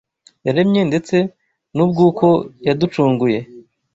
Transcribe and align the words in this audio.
yaremye 0.45 0.81
ndetse 0.89 1.15
n’ubw’uko 1.75 2.27
yaducunguye 2.67 3.39